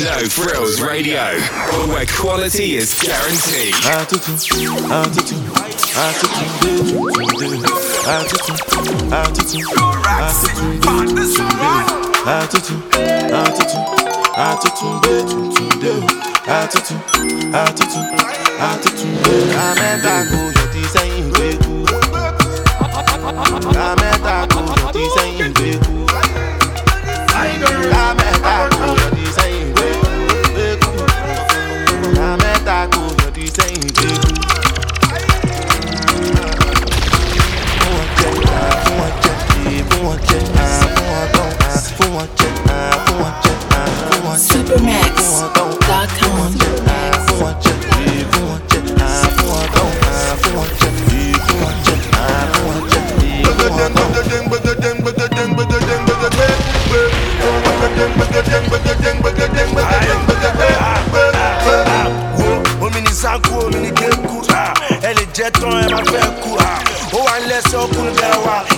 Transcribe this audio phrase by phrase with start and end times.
[0.00, 1.38] No Frills Radio,
[1.92, 3.74] where quality is guaranteed.
[3.84, 4.40] Attitude,
[4.88, 6.40] attitude, attitude,
[9.12, 9.60] attitude,
[12.24, 12.80] attitude,
[14.30, 14.90] attitude,
[16.48, 17.04] attitude,
[17.54, 18.20] attitude, attitude,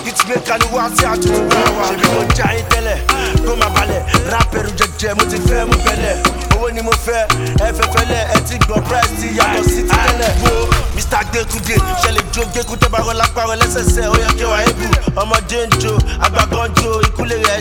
[0.05, 1.05] It's make a new one, see
[3.45, 4.01] kó máa balẹ̀.
[4.31, 6.15] Rápẹ̀rù jẹjẹ mo ti fẹ́ mo bẹ̀lẹ̀
[6.55, 7.21] owó ni mo fẹ́
[7.65, 10.31] ẹ fẹ́ fẹ́lẹ̀ ẹ ti gbọ́ price ti yàtọ̀ sí ti tẹ́lẹ̀.
[10.43, 10.51] wo
[10.95, 11.23] mr.
[11.33, 14.85] Gẹkúdé ṣẹlẹ̀ jó gẹkúdé bá rọlá parọ́ lẹ́sẹsẹ ó yẹ kí wàá ebù
[15.21, 15.93] ọmọdé ń jo
[16.25, 17.59] àgbà kan jo ìkúlẹ̀ rẹ̀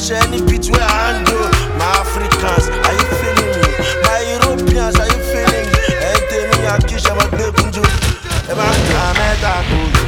[0.94, 1.40] hand o
[1.78, 3.70] my africans are you feeling me?
[4.04, 5.80] My europeans are you feeling me?
[6.08, 7.82] Ẹ̀ ń tẹ̀ mí àkíṣe ọmọdé kúnjú
[8.50, 10.01] ẹ bá ń kà mẹ́ta kò yẹ.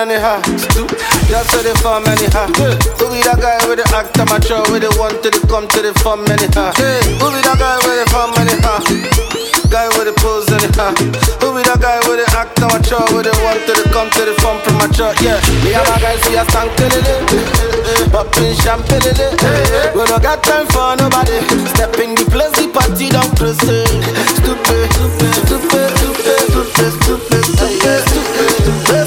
[0.00, 0.40] And the hat?
[1.28, 2.48] Just to the farm anyhow.
[2.96, 5.80] Who be that guy with the act amateur with the one to the come to
[5.84, 6.72] the farm anyhow?
[7.20, 8.80] Who be that guy with the farm anyhow?
[9.68, 10.96] Guy with the pose anyhow.
[11.44, 14.22] Who be that guy with the act amateur with the one to the come to
[14.24, 15.12] the farm premature?
[15.20, 17.04] Yeah, me and my guys we are stank till it.
[18.08, 19.20] Popping champagne it.
[19.92, 21.44] We don't got time for nobody.
[21.76, 23.28] Stepping the place, the party don't.
[23.36, 23.84] Stupid,
[24.32, 28.99] stupid, stupid, stupid, stupid, stupid, stupid, stupid, stupid,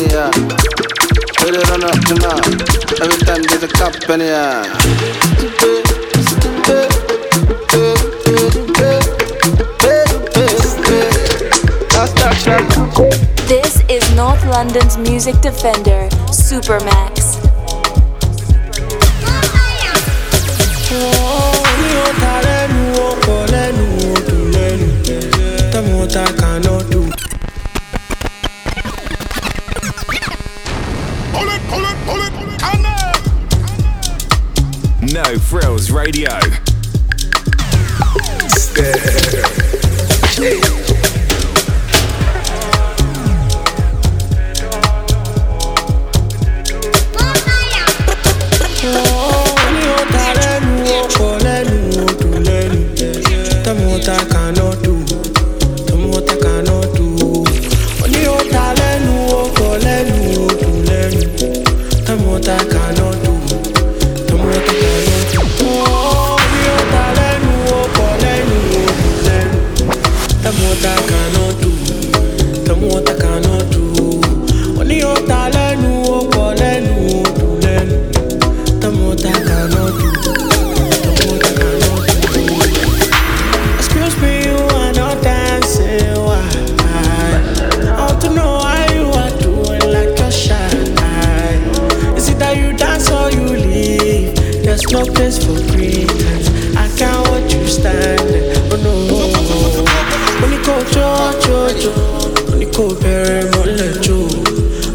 [0.00, 0.32] in.
[1.38, 2.40] Put it on up to now.
[3.02, 4.64] Every time there's a cup in.
[13.46, 17.53] This is North London's music defender, Supamaks.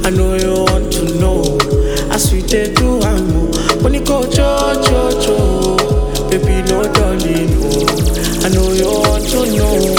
[0.09, 1.43] I know you want to know.
[2.09, 5.77] I As we dey do am o, money go cho cho cho.
[6.31, 7.85] Baby no darling o,
[8.43, 9.98] I know you want to know.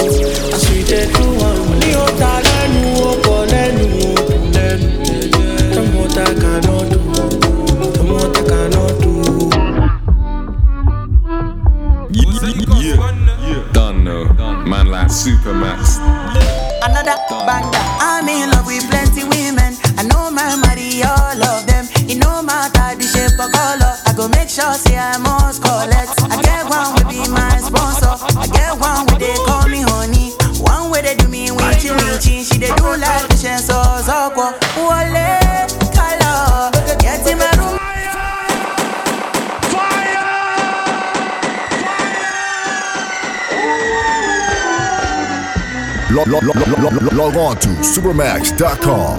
[46.42, 49.18] Log, log, log, log, log, log on to supamaks.com.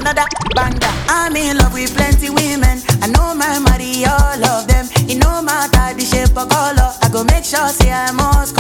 [0.06, 0.94] another banger.
[1.10, 2.78] I'm in love with plenty women.
[3.02, 4.86] I know my money, all of them.
[5.10, 6.94] It no matter the shape or color.
[7.02, 8.55] I go make sure say I must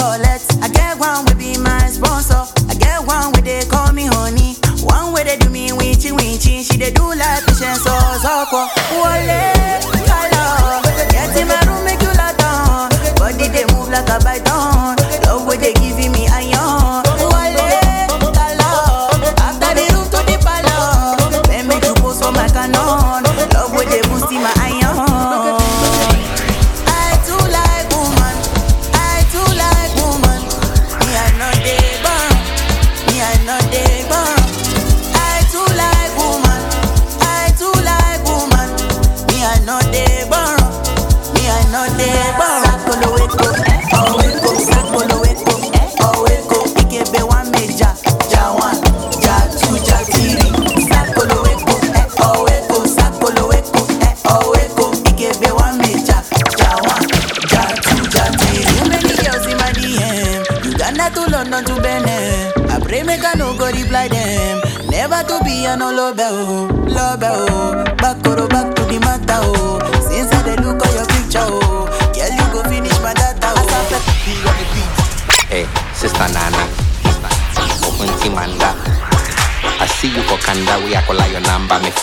[22.55, 23.34] you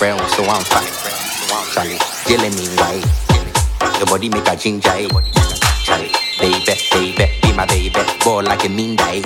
[0.03, 0.91] friend, so I'm fine.
[1.73, 2.99] Charlie, jelly me why?
[3.99, 4.91] Your body make a ginger?
[5.87, 6.11] Charlie,
[6.41, 9.23] baby, baby, be my baby, ball like a mean guy.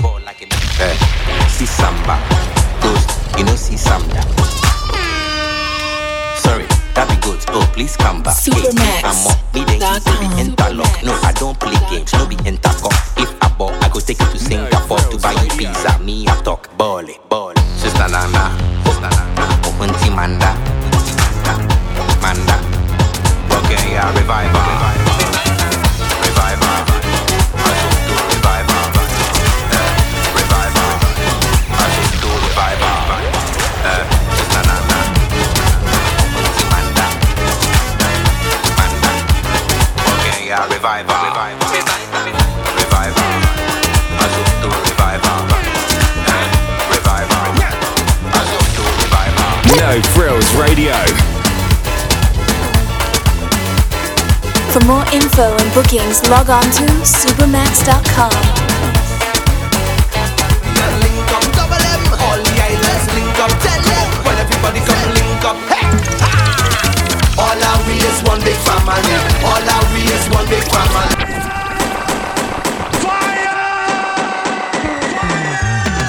[0.78, 2.20] Uh, see samba,
[2.82, 3.08] ghost,
[3.38, 4.20] you know see samba.
[6.44, 7.40] Sorry, that be good.
[7.56, 8.36] Oh, please come back.
[8.36, 9.00] Supamaks.
[9.02, 10.35] I'm up, me then
[54.76, 58.28] For more info and bookings, log on to supamaks.com.
[61.00, 62.04] Link up, double M.
[62.20, 63.48] All the islands link up.
[64.20, 65.56] When everybody come link up.
[67.40, 69.16] All our we is one big family.
[69.48, 71.24] All our we is one big family.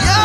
[0.04, 0.22] Yo,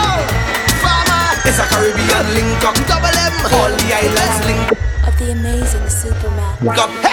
[0.82, 1.22] farmer.
[1.46, 3.34] It's a Caribbean link up, double M.
[3.54, 4.66] All the islands link
[5.06, 6.78] Of the amazing Supamaks.
[6.78, 7.12] up, hey,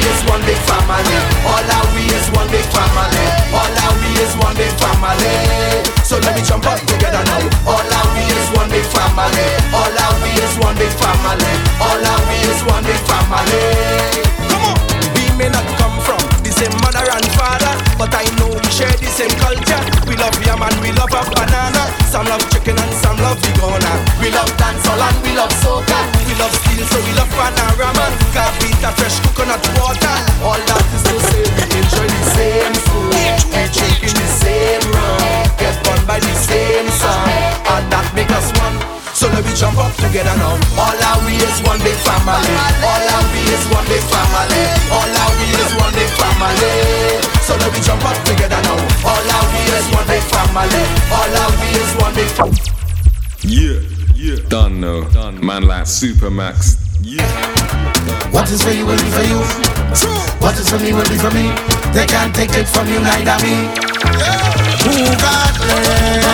[0.00, 1.18] is one big family.
[1.44, 3.24] All our we is one big family.
[3.52, 5.34] All our we is one big family.
[6.06, 7.42] So let me jump up together now.
[7.68, 9.46] All our we is one big family.
[9.76, 11.52] All our we is one big family.
[11.82, 14.24] All our we is one big family.
[14.48, 14.78] Come on.
[15.14, 17.59] We may not come from the same mother and father,
[18.00, 19.76] but I know we share the same culture.
[20.08, 21.84] We love yam and we love a banana.
[22.08, 23.92] Some love chicken and some love vegana.
[24.24, 26.00] We love dancehall and we love soca.
[26.24, 28.08] We love steel, so we love panorama.
[28.32, 30.16] Carpita, fresh coconut water.
[30.40, 33.12] All that is to say we enjoy the same food.
[33.52, 35.20] We drinking the same rum.
[35.60, 37.28] Get fun by the same song.
[37.68, 38.80] And that make us one.
[39.12, 40.56] So let me jump up together now.
[40.80, 42.56] All our we is one big family.
[42.80, 44.59] All our we is one big family.
[47.80, 48.76] we jump up together now.
[49.04, 49.22] All
[49.52, 50.84] we is one big family.
[51.10, 51.28] All
[51.60, 52.28] we is one big.
[53.42, 53.80] Yeah,
[54.14, 54.48] yeah.
[54.48, 55.08] Done no.
[55.40, 56.76] Man like Supamaks.
[57.02, 57.24] Yeah.
[58.30, 59.40] What is for you will be for you.
[60.40, 61.52] What is for me will be for me.
[61.92, 63.68] They can't take it from you, neither me.
[64.18, 64.52] Yeah.
[64.84, 66.30] Who got left?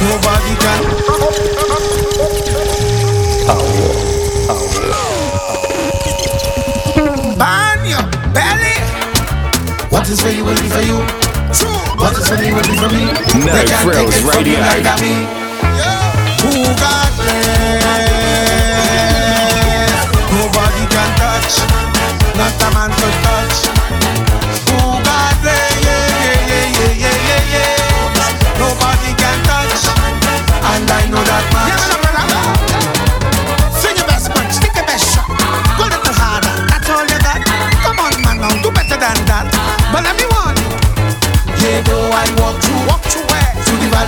[0.00, 0.84] Nobody can.
[3.46, 3.92] Power,
[4.46, 5.17] power.
[10.08, 10.96] What is for you will be for you.
[12.00, 13.12] What is for me will be for me.
[13.44, 14.64] No they can't Frills take it from you, Radio.
[14.64, 15.12] neither me.
[16.40, 16.48] Who
[16.80, 17.12] bless?
[20.32, 21.60] Nobody can touch.
[22.40, 23.37] Not a man to touch.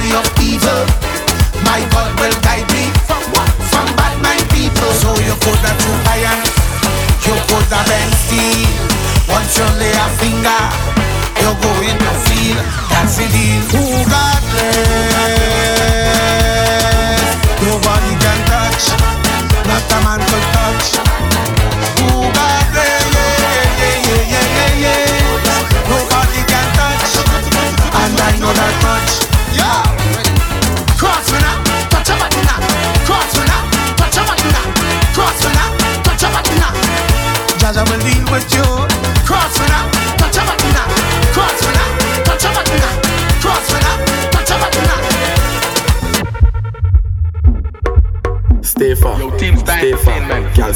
[0.01, 0.85] Valley of evil.
[1.65, 3.23] My God will guide me from?
[3.71, 4.93] From bad mind people.
[5.03, 6.41] So you could have two iron,
[7.27, 8.69] you could have been steel.
[9.29, 10.63] Once you lay a finger,
[11.41, 12.59] you're going to feel
[12.91, 13.90] that's the deal.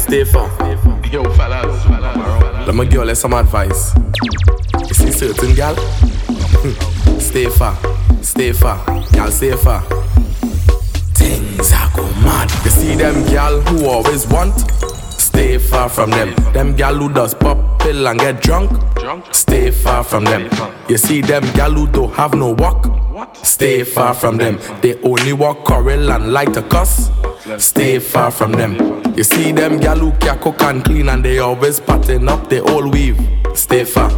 [0.05, 0.47] Stay far.
[1.11, 1.85] Yo, fellas.
[2.67, 3.93] Let me give you some advice.
[4.87, 5.75] You see certain gal?
[7.19, 7.75] stay far.
[8.21, 8.77] Stay far.
[9.13, 9.81] Girl, stay far.
[11.15, 12.51] Things are go mad.
[12.63, 14.53] You see them gal who always want?
[15.19, 16.33] Stay far from them.
[16.53, 18.71] Them gal who does pop pill and get drunk?
[19.31, 20.49] Stay far from them.
[20.87, 22.85] You see them gal who don't have no walk?
[23.43, 24.59] Stay far from them.
[24.81, 27.09] They only walk quarrel and like to cuss.
[27.45, 29.03] Stay far from them.
[29.15, 32.67] You see them gal who can cook and clean and they always patting up their
[32.67, 33.19] old weave.
[33.53, 34.09] Stay far,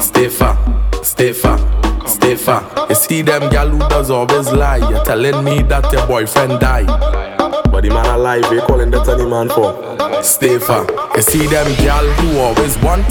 [0.00, 0.56] stay far,
[1.02, 1.58] stay far,
[2.06, 2.86] stay far.
[2.88, 4.76] You see them gal who does always lie.
[4.88, 6.86] You're telling me that your boyfriend died.
[6.86, 10.22] But the man alive, they calling that any man for.
[10.22, 10.86] Stay far.
[11.16, 13.04] You see them gal who always want.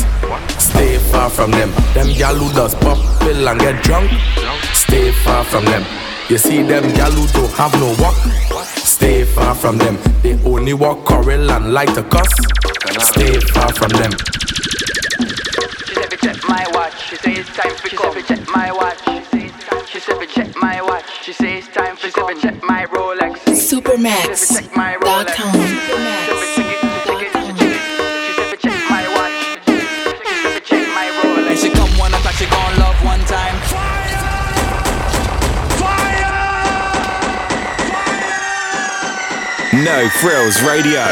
[0.57, 1.69] Stay far from them.
[1.93, 4.09] Them gal who does pop pill and get drunk.
[4.73, 5.83] Stay far from them.
[6.27, 8.15] You see them gal who don't have no walk.
[8.65, 9.99] Stay far from them.
[10.23, 12.27] They only walk quarrel and like to cuss.
[12.99, 14.09] Stay far from them.
[15.85, 18.13] She said, "Be check my watch." She say it's time for come.
[18.15, 18.97] She said, "Be check my watch."
[19.91, 22.33] She said, "Be check my watch." She say it's time for come.
[22.33, 23.39] She said, "Be check my Rolex."
[23.69, 25.51] Supamaks.com.
[39.85, 41.05] No Frills Radio.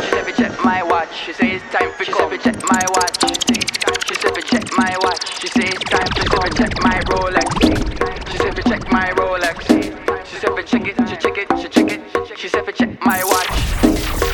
[0.00, 2.04] She said, "Be check my watch." She say it's time for.
[2.06, 3.20] She said, "Be check my watch."
[4.08, 6.48] She said, "Be check my watch." She say it's time for come.
[6.48, 7.44] She check my Rolex.
[8.30, 9.56] She said, "Be check my Rolex."
[10.24, 11.48] She said, "Be check it." She check it.
[11.60, 12.38] She check it.
[12.38, 13.52] She said, "Be check my watch."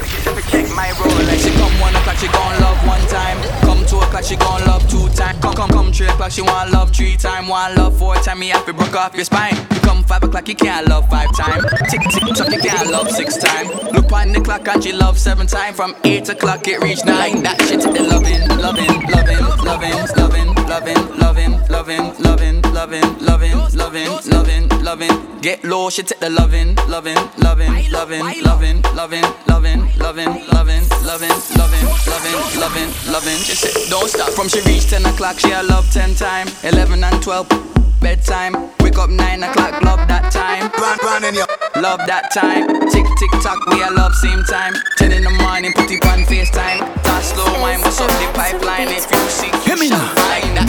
[0.06, 3.42] She said, "Be check my Rolex." She come one o'clock, she gon' love one time.
[3.62, 5.40] Come two o'clock, she gon' love two time.
[5.40, 7.49] Come come come three o'clock, she want love three time.
[7.49, 9.56] One love four time, me have to broke off your spine.
[9.88, 11.62] Come five o'clock, you can't love five time.
[11.88, 13.68] Tick tick tock, you can't love six time.
[13.95, 15.73] Look on the clock and she love seven time.
[15.73, 17.42] From eight o'clock it reach nine.
[17.42, 24.28] That shit the loving, loving, loving, loving, loving, loving, loving, loving, loving, loving, loving, loving,
[24.28, 25.40] loving, loving.
[25.40, 30.85] Get low, she take the loving, loving, loving, loving, loving, loving, loving, loving, loving, loving,
[31.09, 33.38] loving, loving, loving, loving.
[33.40, 37.02] She said, don't stop from she reach 10 o'clock, she a love 10 time, 11
[37.02, 37.68] and 12
[38.00, 38.55] bedtime.
[38.81, 40.71] Wake up nine o'clock, love that time.
[40.78, 41.47] Run, run in your
[41.81, 42.67] love that time.
[42.90, 44.75] Tick, tick, tock, we are love same time.
[44.97, 46.87] Ten in the morning, put it on FaceTime.
[47.05, 48.88] Fast, slow wine, what's up the pipeline?
[48.88, 50.67] If you seek, you shall find that.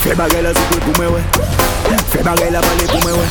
[0.00, 1.24] Fais bagarre là, c'est pour moi, ouais.
[2.10, 3.30] Fais bagarre là, parlez pour moi, ouais.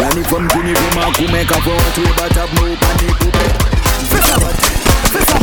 [0.00, 3.18] La nuit comme tu n'y veux pas, comme un capot, tu es pas tabou, panique,
[3.18, 3.48] coupé.
[4.10, 4.44] Fais ça, fais
[4.84, 5.38] ça, fais ça.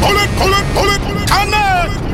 [0.00, 2.13] Pull it, pull it, pull it, hold it.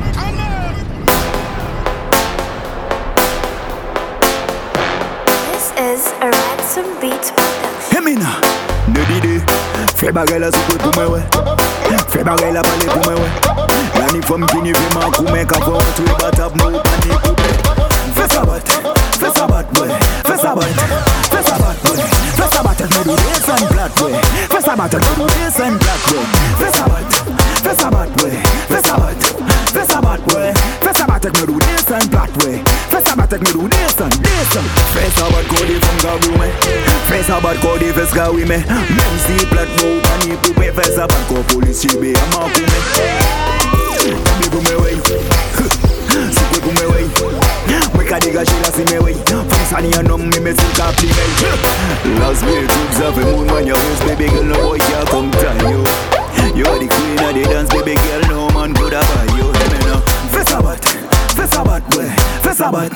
[6.00, 7.92] is a ransom beat production.
[7.92, 8.30] Hey, mina,
[8.88, 9.42] ne didi,
[9.97, 11.25] fais bagarre la soupe pour moi, ouais.
[12.09, 13.33] Fais bagarre la palais pour moi, ouais.
[13.99, 16.83] La ni femme qui ni fait ma coumé, qu'a fait un truc, bat à moi,
[16.83, 17.50] panique, coupé.
[18.14, 18.61] Fais ça, bat,
[19.21, 19.88] fais ça, bat, ouais.
[20.25, 20.66] Fais ça, bat,
[21.30, 22.00] fais ça, bat, ouais.
[22.37, 24.21] Fais ça, bat, me do this and black, ouais.
[24.50, 26.64] Fais ça, bat, me do this and black, ouais.
[26.64, 27.39] Fais ça, bat.
[27.60, 28.30] Fè sabat wè,
[28.70, 29.26] fè sabat,
[29.74, 33.52] fè sabat wè Fè sabat ek me do desan plat wè Fè sabat ek me
[33.52, 36.48] do desan, desan Fè sabat kode fèm gavou mè
[37.10, 40.86] Fè sabat kode fès gawi mè Mèm si plat vò ou pani pou pè Fè
[40.94, 42.80] sabat ko polis chebe yaman pou mè
[44.40, 44.94] Mè pou mè wè
[46.38, 47.10] Sikwe pou mè wey
[47.92, 50.88] Mwen ka degaje la si mè wey Fon sa ni anom mè mè sin ka
[50.96, 51.52] pli mè
[52.22, 55.62] Las mè toub zave moun man ya wens Mè begel nan boy ya kom tan
[55.68, 56.19] yo.
[56.54, 59.47] You are the queen of the dance baby girl no man could have buy you.
[59.54, 60.00] Hear me now.
[60.30, 60.76] Fais ça bat,
[61.37, 62.11] fais ça bat ouais.
[62.42, 62.90] Fais ça bat,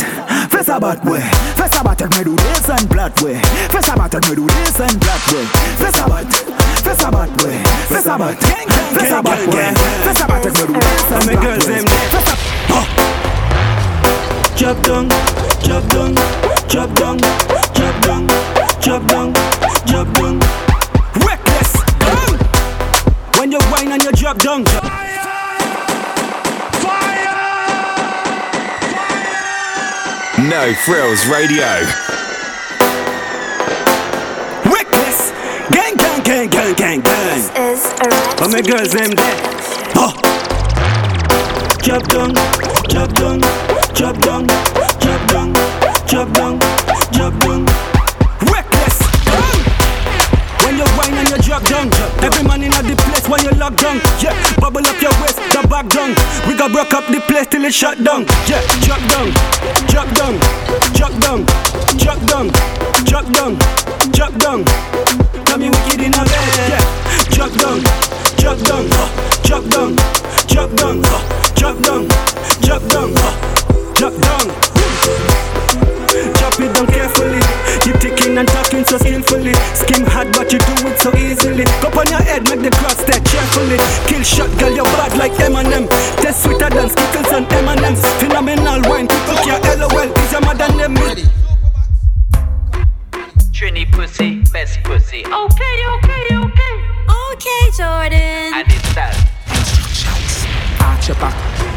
[0.51, 1.21] fais ça bat ouais.
[1.57, 3.41] Fais ça bat me do this and plat ouais.
[3.71, 5.47] Fais ça bat me do this and plat ouais.
[5.79, 6.25] Fais ça bat,
[6.83, 7.59] fais ça bat ouais.
[7.89, 8.35] Fais ça bat,
[8.93, 9.73] fais ça bat ouais.
[10.03, 11.85] Fais ça me do this and plat ouais.
[12.11, 12.35] Fais
[14.57, 15.09] Chop down,
[15.63, 16.15] chop down,
[16.69, 17.19] chop down,
[17.75, 18.29] chop down,
[18.81, 19.35] chop down,
[19.85, 20.41] chop down.
[21.17, 21.64] Reckless.
[23.45, 24.65] When you whine and you drop down.
[30.49, 31.69] No Frills Radio.
[34.65, 35.33] Reckless,
[35.71, 37.03] gang, gang, gang, gang, gang, gang.
[37.03, 38.41] This is a rat.
[38.41, 39.37] Oh my girls them there.
[39.95, 40.15] Oh.
[41.83, 42.35] Chop down,
[42.89, 43.43] chop down,
[43.93, 44.49] chop down,
[45.01, 45.55] chop down,
[46.09, 46.59] chop down,
[47.13, 47.94] chop down.
[50.75, 50.75] Down.
[50.75, 51.87] When you whine and you drop down,
[52.19, 54.01] every man in the place when you lock down.
[54.19, 56.11] Yeah, bubble up your waist, the back down.
[56.49, 58.27] We got broke up the place till it shut down.
[58.51, 59.31] Yeah, drop down,
[59.87, 60.35] drop down,
[60.99, 61.47] drop down,
[61.95, 62.51] drop down,
[63.07, 63.55] drop down,
[64.11, 64.65] drop down.
[65.61, 66.51] Me wicked in a bed.
[66.67, 66.83] Yeah,
[67.31, 67.79] drop down,
[68.35, 68.91] drop down,
[69.47, 69.95] drop down,
[70.51, 71.03] drop down,
[71.55, 72.09] drop down,
[72.67, 73.15] drop down,
[73.95, 74.45] drop down.
[75.55, 75.64] Drop
[76.17, 77.43] it down carefully.
[77.87, 79.55] You ticking and talking so skillfully.
[79.75, 81.65] Skim hard, but you do it so easily.
[81.83, 83.79] Cup on your head, make the cross stare carefully.
[84.09, 85.89] Kill shot, girl, you're bad like Eminem.
[86.23, 88.01] Taste sweeter than Skittles and M&M's.
[88.23, 90.11] Phenomenal wine, people care LOL.
[90.13, 91.25] Is your mother name me?
[93.55, 95.25] Trini pussy, best pussy.
[95.25, 96.75] Okay, okay, okay.
[97.33, 98.55] Okay, Jordan.
[98.55, 99.31] And it's that.
[100.81, 101.37] Arch your back,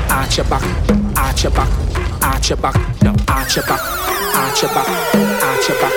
[0.09, 0.63] arch your back,
[1.17, 1.69] arch your back,
[2.23, 3.81] arch your back, no, arch your back,
[4.37, 4.87] arch your back,
[5.43, 5.93] arch your back.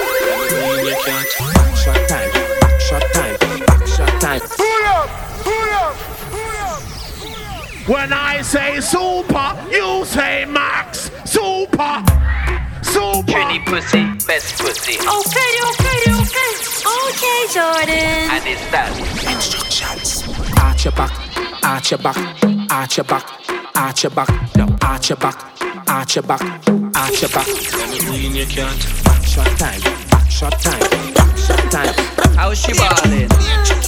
[0.84, 1.30] You can't.
[1.54, 4.40] Back shot time, back shot time, back shot time.
[4.40, 5.08] Pull up,
[5.44, 5.94] pull up,
[6.32, 7.88] pull up.
[7.88, 11.10] When I say super, you say max.
[11.24, 12.02] Super,
[12.82, 13.32] super.
[13.32, 14.96] Trini pussy, best pussy.
[14.98, 16.50] Okay, okay, okay.
[17.08, 18.30] Okay, Jordan.
[18.34, 18.90] And it's that.
[20.62, 21.12] Arch your back,
[21.64, 22.16] arch your back,
[22.70, 23.26] arch your back,
[23.74, 25.36] arch your back, no, arch your back,
[25.88, 26.42] arch your back,
[26.94, 27.46] arch your back.
[27.46, 29.04] You can't.
[29.04, 29.80] Back shot time,
[30.10, 31.94] back shot time, back shot time.
[32.36, 33.79] How's she ballin'?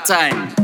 [0.00, 0.61] Dig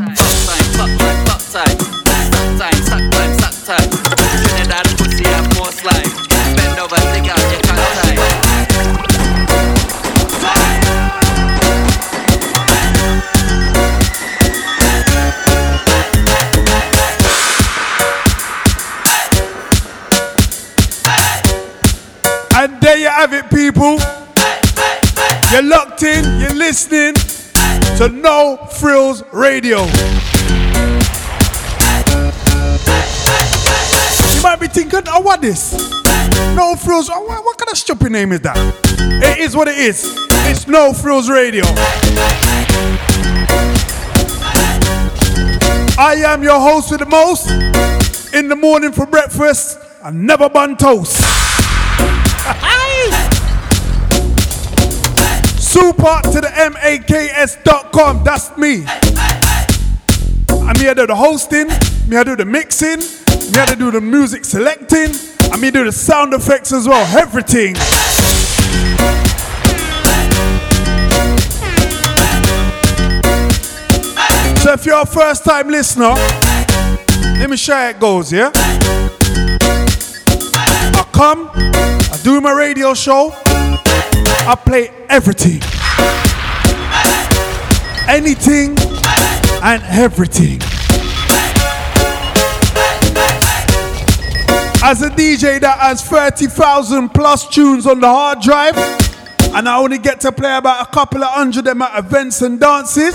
[35.09, 35.73] be oh, uh, what this?
[36.55, 38.57] No Frills, oh, what, what kind of stupid name is that?
[39.23, 40.14] It is what it is.
[40.51, 41.64] It's No Frills Radio.
[46.01, 47.51] I am your host with the most,
[48.35, 51.16] In the morning for breakfast, I never bun toast.
[55.59, 58.85] Super to the M-A-K-S.com, that's me.
[60.51, 61.68] I'm here to do the hosting,
[62.09, 63.01] me I do the mixing,
[63.52, 65.11] me I to do the music selecting,
[65.50, 67.74] and me do the sound effects as well, everything.
[74.56, 76.14] So if you're a first time listener,
[77.38, 78.50] let me show how it goes, yeah?
[80.94, 85.62] I come, I do my radio show, I play everything.
[88.08, 88.76] Anything
[89.62, 90.61] and everything.
[94.80, 98.76] As a DJ that has 30,000 plus tunes on the hard drive,
[99.54, 102.42] and I only get to play about a couple of hundred of them at events
[102.42, 103.12] and dances,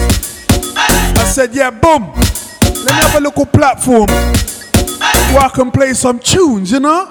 [0.76, 6.20] I said, yeah, boom, let me have a little platform where I can play some
[6.20, 7.10] tunes, you know?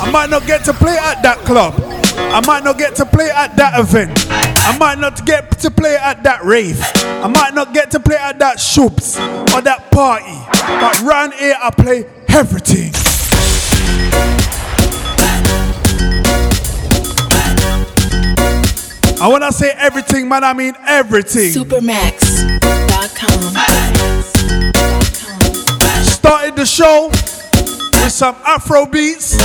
[0.00, 1.74] I might not get to play at that club.
[2.16, 4.27] I might not get to play at that event.
[4.68, 6.78] I might not get to play at that rave.
[7.24, 9.16] I might not get to play at that shoops
[9.54, 10.36] or that party.
[10.52, 12.92] But round here, I play everything.
[19.22, 21.50] And when I say everything, man, I mean everything.
[21.50, 23.54] Supamaks.com.
[26.04, 29.38] Started the show with some Afro beats.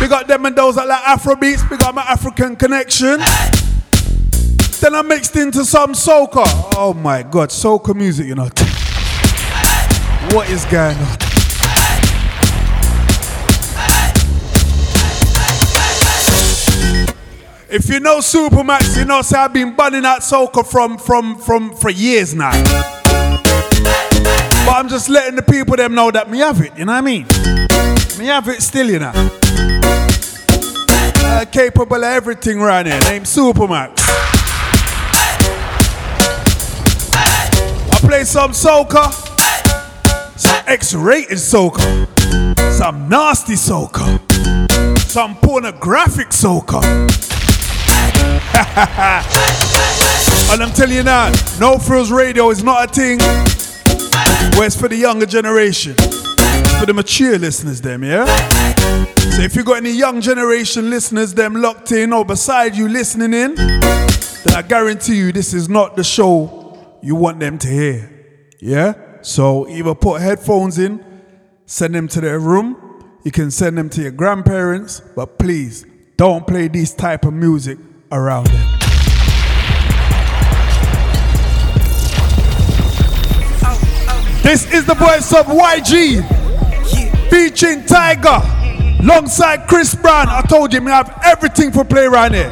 [0.00, 1.62] We got them and those that like Afro beats.
[1.70, 3.18] We got my African connection.
[4.80, 6.44] Then I mixed into some soca.
[6.76, 8.48] Oh my god, soca music, you know.
[10.34, 11.16] What is going on?
[17.70, 21.74] If you know Supamaks, you know say I've been bunning out soca from from from
[21.74, 22.52] for years now.
[24.64, 26.98] But I'm just letting the people them know that me have it, you know what
[26.98, 27.26] I mean?
[28.18, 29.40] Me have it still, you know.
[31.26, 34.04] Uh, capable of everything right here, named Supamaks.
[37.92, 39.10] I play some soca,
[40.38, 42.06] some X-rated soca,
[42.72, 44.20] some nasty soca,
[45.00, 46.82] some pornographic soca.
[50.52, 53.18] and I'm telling you now, No Frills Radio is not a thing
[54.58, 55.94] where it's for the younger generation.
[56.78, 58.26] For the mature listeners, them, yeah?
[59.34, 63.34] So if you got any young generation listeners, them locked in or beside you listening
[63.34, 68.46] in, then I guarantee you this is not the show you want them to hear.
[68.60, 68.94] Yeah?
[69.22, 71.04] So either put headphones in,
[71.66, 72.76] send them to their room,
[73.24, 75.84] you can send them to your grandparents, but please
[76.16, 77.76] don't play this type of music
[78.12, 78.78] around them.
[84.44, 86.22] This is the voice of YG
[87.30, 88.63] featuring Tyga
[89.04, 90.28] alongside Chris Brown.
[90.28, 92.50] I told you, me have everything for play right here.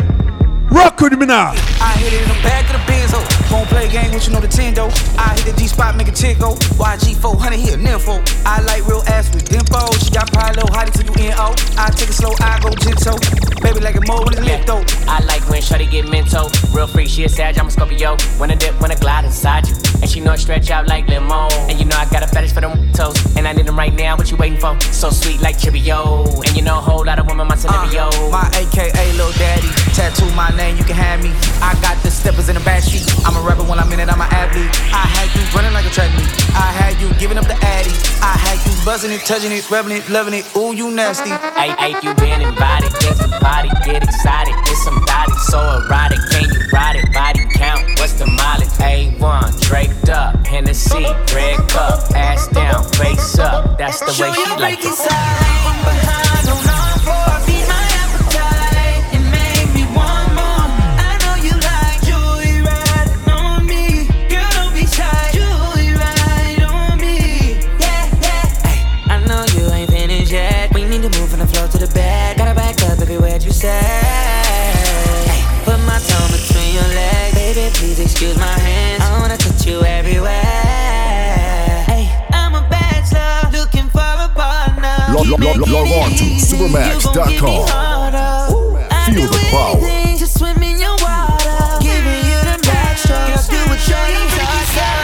[0.70, 1.52] Rock with me now.
[2.02, 3.22] I hit it in the back of the Benz, oh.
[3.52, 4.90] Won't play game with you know the Tendo.
[5.16, 6.56] I hit the G spot, make a chick go.
[6.74, 8.18] YG 400 here, nympho.
[8.44, 9.86] I like real ass with dimpo.
[10.02, 11.54] She got pie low, hottie till you NO.
[11.78, 13.20] I take it slow, I go gentle.
[13.62, 14.82] Baby like a mo when it's lit though.
[15.06, 16.50] I like when Shorty get mental.
[16.74, 18.16] Real freak, she a Sag, I'm a Scorpio.
[18.38, 19.76] When I dip, when I glide inside you.
[20.02, 21.46] And she know I stretch out like limo.
[21.70, 23.14] And you know I got a fetish for them toes.
[23.36, 24.74] And I need them right now, what you waiting for?
[24.80, 26.26] So sweet like Chibio.
[26.46, 28.08] And you know a whole lot of women, my scenario.
[28.08, 29.68] Uh, my AKA Lil Daddy.
[29.94, 31.30] Tattoo my name, you can have me.
[31.62, 33.04] I got the steppers in the back street.
[33.26, 34.72] I'm a rebel when I'm in it, I'm an athlete.
[34.94, 36.30] I had you running like a track meet.
[36.56, 37.92] I had you giving up the addy.
[38.24, 40.48] I had you buzzing it, touching it, rubbing it, loving it.
[40.56, 41.30] Ooh, you nasty.
[41.58, 44.54] Hey, hey, you been invited, get the body, get excited.
[44.70, 46.18] It's some body so erotic.
[46.30, 47.12] Can you ride it?
[47.12, 48.72] Body count, what's the mileage?
[48.80, 53.76] A1, draped up, Hennessy, red cup, ass down, face up.
[53.76, 54.96] That's the way she like it.
[55.00, 56.81] I
[77.74, 79.02] please excuse my hands.
[79.02, 80.42] I wanna touch you everywhere.
[81.86, 84.96] Hey, I'm a bachelor looking for a partner.
[85.14, 87.66] Log, log, log, log on to supamaks.com.
[89.14, 89.80] Feel the power.
[90.18, 91.78] Just swim in your water.
[91.80, 93.48] Giving you the backstrokes.
[93.50, 95.01] Do what your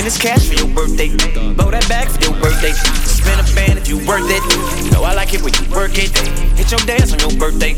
[0.00, 1.08] Spend this cash for your birthday.
[1.52, 2.70] Blow that back for your birthday.
[2.70, 4.92] A band if you worth it.
[4.92, 6.08] Know I like it when you work it.
[6.56, 7.74] Hit your dance on your birthday.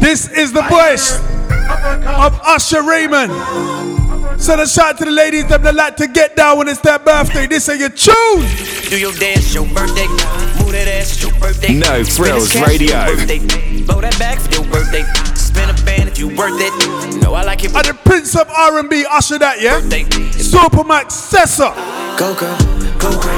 [0.00, 1.20] This is the voice
[2.18, 3.30] of Usher Raymond.
[4.42, 7.46] Send a shout to the ladies that like to get down when it's their birthday.
[7.46, 8.90] This is your tune.
[8.90, 10.08] Do your dance, your birthday.
[10.72, 11.74] Move that ass, it's your birthday.
[11.74, 13.04] No Spend Frills cash Radio.
[13.04, 13.38] birthday.
[13.84, 15.04] Blow that back for your birthday.
[15.36, 16.72] Spend a band if you worth it.
[17.12, 17.76] You know I like it.
[17.76, 19.84] And the Prince of R&B, Usher that, yeah?
[20.32, 21.76] Supamaks Sessa.
[22.16, 22.56] Go girl,
[22.96, 23.36] go girl,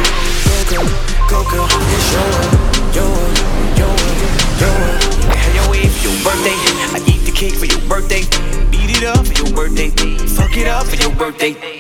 [0.70, 0.86] go girl,
[1.26, 1.66] go girl.
[1.66, 2.54] It's your world,
[2.94, 3.34] your world,
[3.82, 4.22] your world,
[4.62, 5.02] your world.
[5.34, 6.54] Have your way for your birthday.
[6.94, 8.22] I eat the cake for your birthday.
[8.70, 9.90] Beat it up for your birthday.
[10.38, 11.73] Fuck it up for your birthday.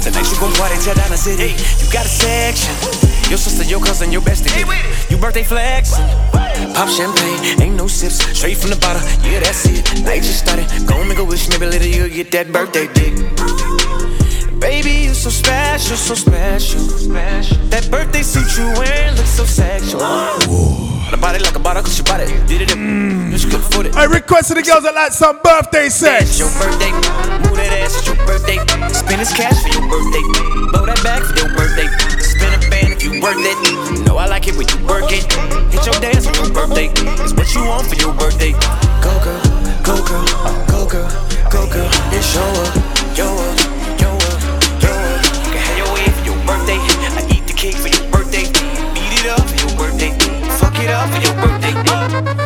[0.00, 1.52] Tonight you gon' party till down the city.
[1.52, 2.72] You got a section.
[3.28, 4.50] Your sister, your cousin, your bestie.
[5.10, 6.04] You birthday flexing.
[6.74, 8.16] Pop champagne, ain't no sips.
[8.36, 10.02] Straight from the bottle, yeah, that's it.
[10.02, 10.66] Night just started.
[10.86, 13.14] Go make a wish, maybe later you'll get that birthday dick.
[14.58, 16.80] Baby, you so special, so special.
[17.68, 20.89] That birthday suit you wearing looks so sexual.
[21.10, 22.68] The body like a bottle, cause your body did it.
[22.70, 23.34] Mm.
[23.34, 23.96] You good for it.
[23.96, 26.30] I requested the girls that like some birthday sex.
[26.30, 26.94] It's your birthday.
[27.42, 28.62] Move that ass, it's your birthday.
[28.94, 30.22] Spend this cash for your birthday.
[30.70, 31.90] Blow that back for your birthday.
[32.22, 34.06] Spend a band if you worth it.
[34.06, 35.26] Know I like it when you work it.
[35.74, 36.94] Hit your dance on your birthday.
[37.26, 38.54] It's what you want for your birthday.
[39.02, 39.42] Go girl,
[39.82, 40.26] go girl,
[40.70, 41.10] go girl,
[41.50, 41.90] go girl.
[42.14, 42.70] It's your world,
[43.18, 43.58] your world,
[51.00, 52.39] Up for your birthday.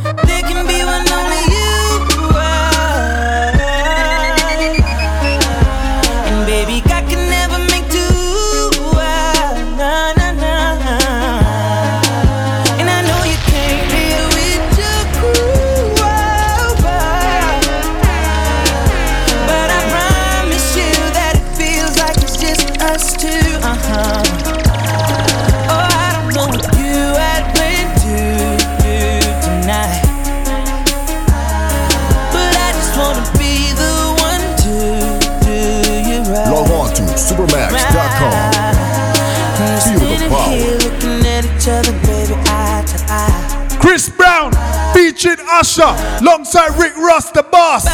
[45.76, 47.84] Usher alongside Rick Ross, the boss.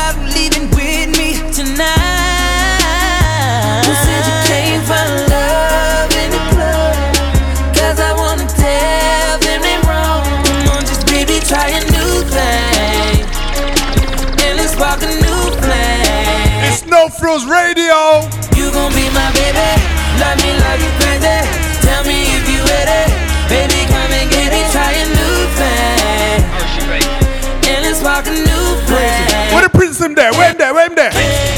[30.01, 30.33] Prince there?
[30.33, 30.73] Where him there?
[30.73, 31.50] Where him there?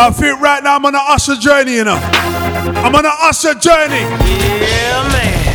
[0.00, 1.96] I feel right now I'm on an Usher journey, you know.
[1.96, 3.98] I'm on an Usher journey.
[3.98, 5.47] Yeah, man.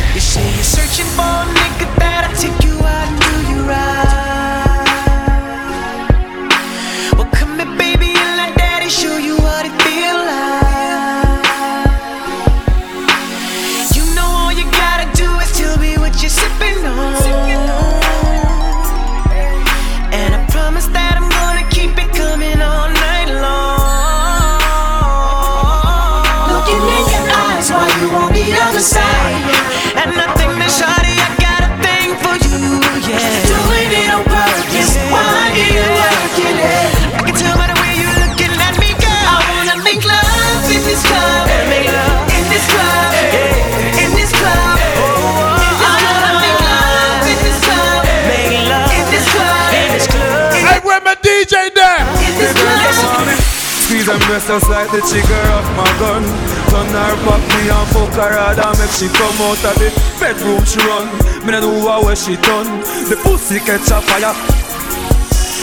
[54.34, 56.26] And just like the trigger of my gun.
[56.66, 59.94] Turn her back me and fuck her hard and make she come out of the
[60.18, 61.06] bedroom she run.
[61.46, 62.82] Me no know where she done.
[63.06, 64.34] The pussy catch a fire.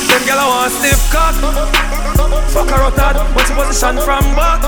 [0.08, 1.36] Them gyal want stiff cock.
[2.56, 4.64] Fuck her out hard when she position from back.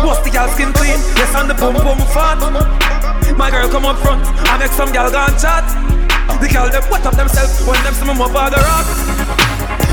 [0.00, 2.40] Bust the gyal skin clean, yes and the pum pum fat.
[3.36, 5.68] My girl come up front, I make some gyal gone chat.
[6.40, 8.88] The gyal them wet up themselves when them see me on the rock.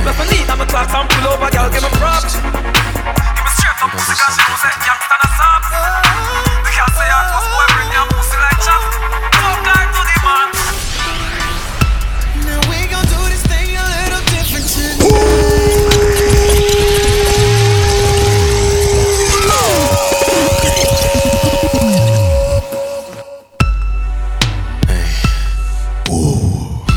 [0.07, 2.76] Let me need I'm a class and pull over, gyal give me props.
[3.79, 5.65] Give me straight up pussy 'cause she know say youngster na soft.
[6.97, 8.81] Say I was boy bring your pussy like chop.
[9.37, 10.49] Fuck guy to the man.
[12.45, 15.05] Now we gon' do this thing a little different tonight.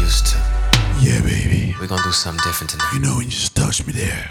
[0.00, 0.36] Used to.
[1.00, 1.76] Yeah, baby.
[1.78, 2.92] We're gonna do something different tonight.
[2.94, 4.30] You know when you just touch me there.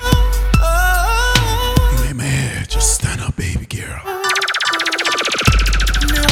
[2.69, 3.99] Just stand up, baby girl.
[4.05, 4.21] Now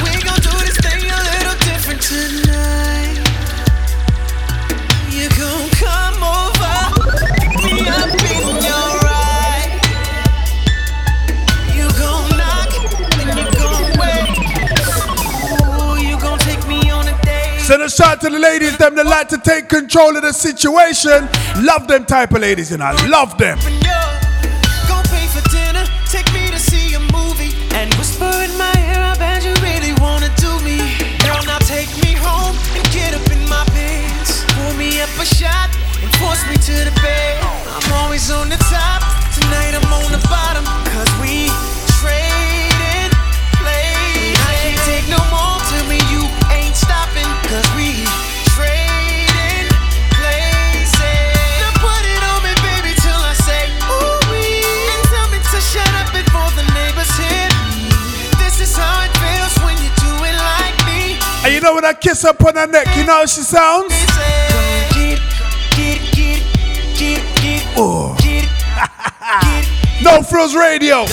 [0.04, 3.18] we gon' do this thing a little different tonight.
[5.10, 6.78] You gon' come over,
[7.66, 9.82] me up in your ride.
[11.74, 12.70] You gon' knock
[13.18, 14.30] and you gon' wait.
[15.82, 17.62] Ooh, you gon' take me on a date.
[17.62, 21.28] Send a shout to the ladies, them that like to take control of the situation.
[21.64, 23.58] Love them type of ladies, and I love them.
[61.88, 63.94] And you know when I kiss her on her neck, you know how she sounds?
[67.80, 68.16] Oh.
[70.04, 71.06] no frills radio.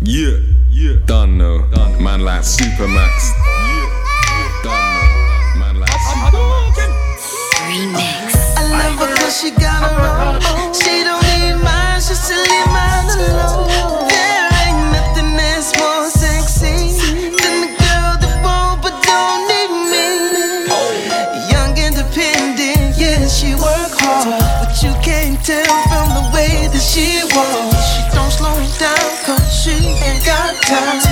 [0.00, 0.38] Yeah,
[0.70, 0.96] yeah.
[1.06, 1.66] Done no.
[1.70, 2.02] Done.
[2.02, 3.32] Man like Supamaks.
[3.36, 3.88] Yeah,
[4.26, 4.62] yeah.
[4.64, 5.60] Done no.
[5.60, 5.90] Man like
[8.56, 10.13] I love her cause she got her
[30.66, 31.03] time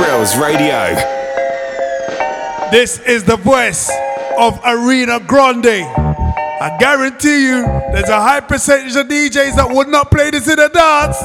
[0.00, 0.94] Frills Radio.
[2.70, 3.90] This is the voice
[4.38, 5.84] of Ariana Grande.
[5.84, 10.58] I guarantee you, there's a high percentage of DJs that would not play this in
[10.58, 11.18] a dance.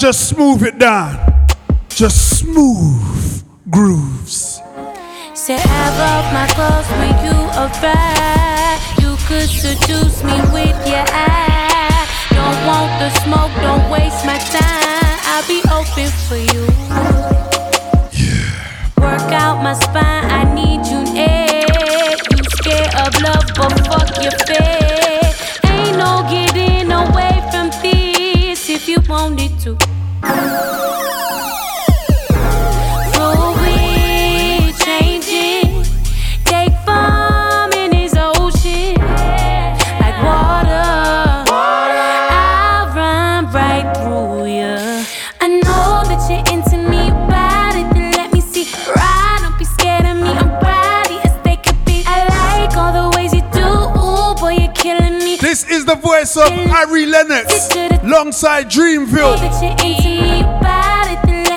[0.00, 1.12] Just smooth it down.
[1.90, 4.58] Just smooth grooves.
[5.34, 8.80] Say I rub my clothes when you arrive.
[9.02, 12.08] You could seduce me with your eye.
[12.30, 15.18] Don't want the smoke, don't waste my time.
[15.28, 16.64] I'll be open for you.
[18.96, 20.49] Work out my spine, I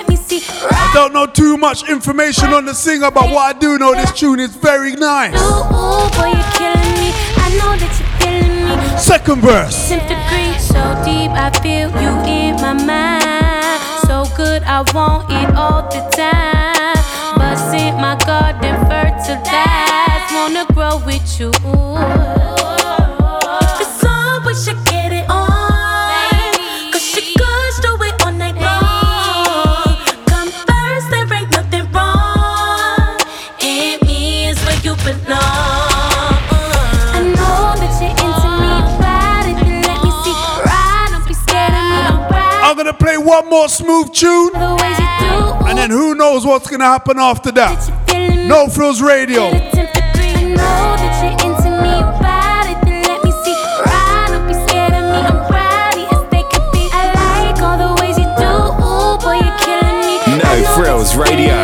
[0.08, 0.44] me see.
[0.70, 4.12] I don't know too much information on the singer, but what I do know, this
[4.12, 5.34] tune is very nice.
[5.36, 7.12] Ooh, boy, you're killing me.
[7.38, 8.98] I know that you're feeling me.
[8.98, 9.76] Second verse.
[9.76, 13.82] So deep, I feel you in my mind.
[14.08, 16.34] So good, I want it all the time.
[18.00, 18.54] My garden.
[20.34, 21.52] Wanna grow with you.
[43.54, 47.52] More smooth tune, The ways you do, and then who knows what's gonna happen after
[47.52, 47.78] that.
[48.48, 49.52] No Frills Radio.
[49.52, 50.96] I know
[61.46, 61.63] that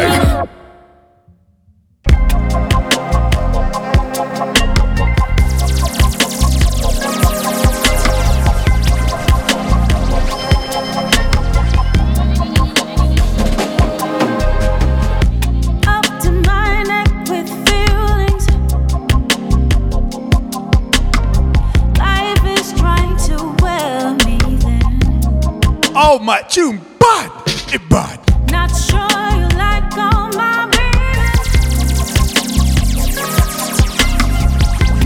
[26.30, 27.32] my tune, bad,
[27.74, 28.20] it bad.
[28.52, 31.42] Not sure you like all my babies.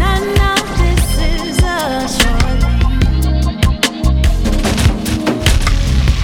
[0.03, 1.77] None of this is a
[2.17, 2.55] sure.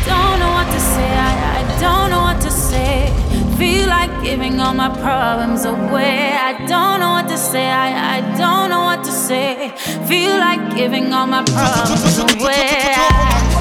[0.09, 3.13] Don't know what to say, I, I don't know what to say.
[3.57, 6.33] Feel like giving all my problems away.
[6.33, 9.71] I don't know what to say, I, I don't know what to say.
[10.09, 13.58] Feel like giving all my problems away.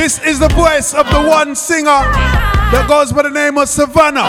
[0.00, 1.84] This is the voice of the one singer
[2.72, 4.24] that goes by the name of Sevana.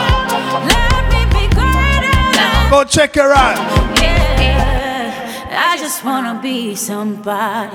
[2.69, 3.55] Go check her out.
[3.97, 7.72] Yeah, I just wanna be somebody.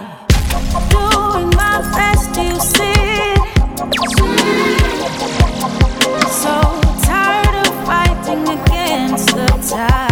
[0.91, 3.33] Doing my best, do you see?
[6.29, 6.53] So
[7.09, 10.06] tired of fighting against the tide.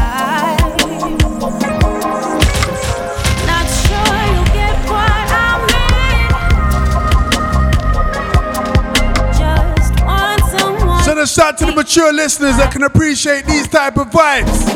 [11.24, 14.66] A shout to the mature listeners that can appreciate these type of vibes.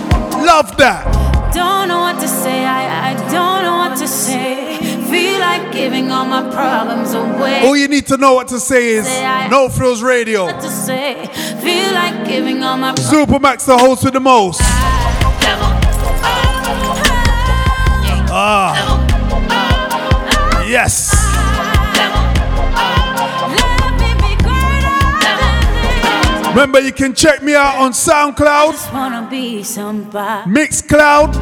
[0.47, 1.05] Love that.
[1.53, 4.79] Don't know what to say, I, I don't know what to say.
[5.11, 7.67] Feel like giving all my problems away.
[7.67, 9.05] All you need to know what to say is
[9.51, 10.47] No Frills Radio.
[10.47, 11.27] What to say?
[11.61, 14.63] Feel like giving all my Supamaks, the host with the most.
[18.33, 18.73] Ah.
[20.67, 21.18] Yes.
[26.51, 30.51] Remember, you can check me out on SoundCloud, Just wanna be somebody.
[30.51, 31.35] Mixcloud,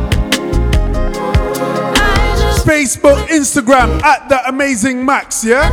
[2.65, 5.45] Facebook, Instagram at the Amazing Max.
[5.45, 5.73] Yeah.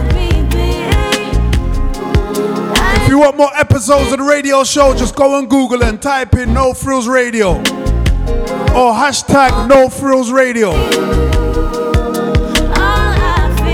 [3.02, 6.36] If you want more episodes of the radio show, just go on Google and type
[6.36, 7.58] in No Frills Radio
[8.74, 10.72] or hashtag No Frills Radio.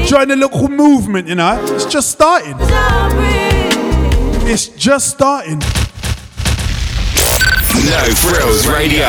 [0.06, 1.64] Join the local movement, you know.
[1.68, 2.58] It's just starting.
[4.52, 5.60] It's just starting.
[7.86, 9.06] No Frills Radio,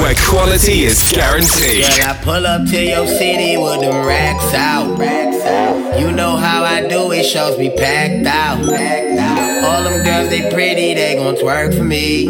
[0.00, 1.84] where quality is guaranteed.
[1.84, 4.98] Girl, I pull up to your city with them racks out.
[4.98, 6.00] Racks out.
[6.00, 8.66] You know how I do it, shows be packed out.
[8.66, 9.64] Packed out.
[9.64, 12.28] All them girls, they pretty, they gon' twerk for me.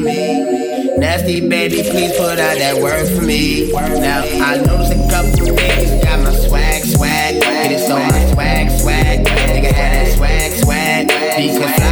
[0.99, 3.71] Nasty baby, please put out that word for me.
[3.71, 7.41] Now I noticed a couple niggas got my swag, swag.
[7.41, 9.27] Get it on my swag, swag.
[9.27, 11.07] Nigga had that swag, swag.
[11.07, 11.92] Because Flacco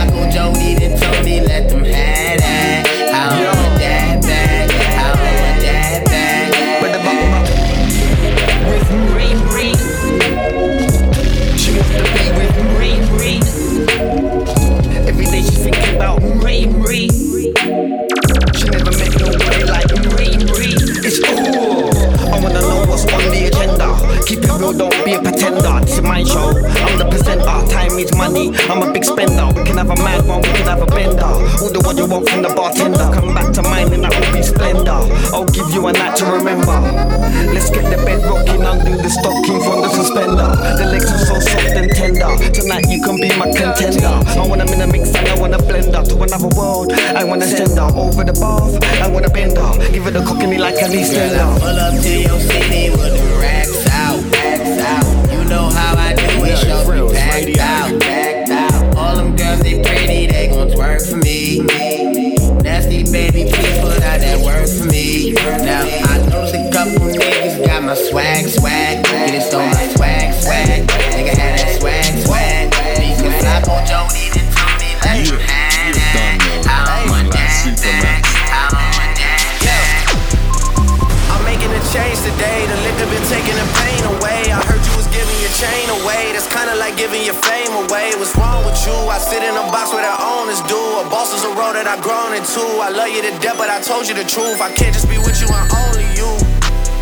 [24.77, 25.81] Don't be a pretender.
[25.83, 26.55] This is my show.
[26.55, 27.59] I'm the presenter.
[27.66, 28.55] Time is money.
[28.71, 29.51] I'm a big spender.
[29.57, 31.27] We can have a mad one, we can have a bender.
[31.59, 33.11] All the what you want from the bartender.
[33.11, 35.03] Come back to mine and that will be splendor.
[35.35, 36.79] I'll give you a night to remember.
[37.51, 40.51] Let's get the bed rocking, undo the stocking from the suspender.
[40.79, 42.31] The legs are so soft and tender.
[42.55, 44.14] Tonight you can be my contender.
[44.39, 46.93] I wanna in a mix and I wanna blend her to another world.
[46.95, 48.79] I wanna send her over the bath.
[49.03, 49.73] I wanna bend her.
[49.91, 51.03] Give it a cockney like a Lee.
[51.11, 53.89] Pull up to your city with the racks
[55.51, 58.96] know how I do it, show me packed out, packed out.
[58.96, 61.66] All them girls they pretty, they gon' twerk for me.
[62.62, 65.32] Nasty baby, please put out that word for me.
[65.34, 69.05] Now I noticed a couple niggas got my swag, swag.
[69.05, 70.86] Get it on my swag, swag.
[71.18, 72.70] Nigga had that swag, swag.
[72.70, 74.39] Because Flacco Joe needed to
[86.91, 88.11] like giving your fame away.
[88.18, 88.95] What's wrong with you?
[89.07, 90.78] I sit in a box where the owners do.
[90.99, 92.62] A boss is a road that I've grown into.
[92.82, 94.59] I love you to death, but I told you the truth.
[94.61, 96.26] I can't just be with you and only you.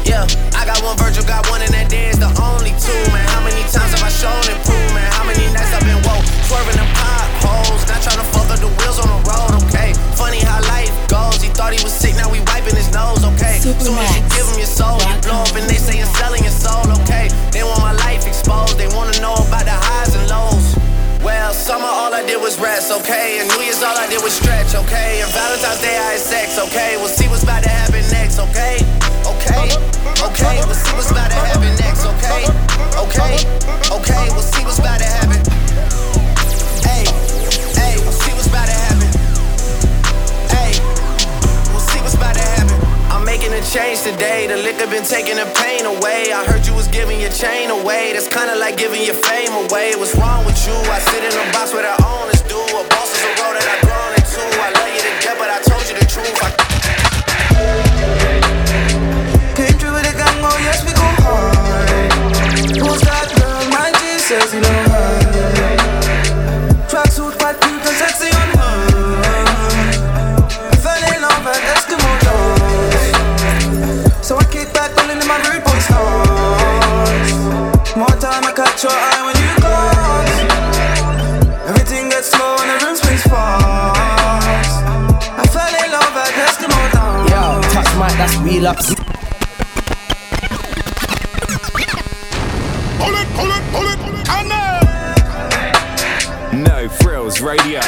[0.04, 3.24] Yeah, I got one Virgil, got one, and that day is the only two, man.
[3.32, 5.08] How many times have I shown and proved, man?
[5.12, 8.72] How many nights I've been woke, swerving the potholes, not trying to fuck up the
[8.72, 9.92] wheels on the road, okay?
[10.16, 11.40] Funny how life goes.
[11.44, 13.60] He thought he was sick, now we wiping his nose, okay?
[13.60, 16.40] Soon as you give him your soul, you blow up, and they say you're selling
[16.40, 17.28] your soul, okay?
[17.52, 19.36] They want my life exposed, they wanna know
[21.48, 23.40] Well, summer all I did was rest, okay?
[23.40, 25.24] And New Year's all I did was stretch, okay?
[25.24, 27.00] And Valentine's Day I had sex, okay?
[27.00, 28.84] We'll see what's about to happen next, okay?
[29.24, 29.72] Okay,
[30.28, 32.44] okay, we'll see what's about to happen next, okay?
[33.00, 33.48] Okay,
[33.96, 35.40] okay, we'll see what's about to happen.
[36.84, 37.08] Hey,
[37.80, 39.08] hey, we'll see what's about to happen.
[40.52, 40.76] Hey,
[41.72, 42.76] we'll see what's about to happen.
[43.08, 44.52] I'm making a change today.
[44.52, 46.28] The liquor been taking the pain away.
[46.28, 46.57] I heard
[47.38, 48.12] chain away.
[48.12, 49.94] That's kinda like giving your fame away.
[49.94, 50.74] What's wrong with you?
[50.90, 52.37] I sit in a box with the owners
[88.60, 88.98] it,
[96.52, 97.80] No Frills Radio.